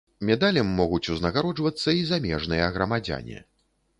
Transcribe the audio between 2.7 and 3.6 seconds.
грамадзяне.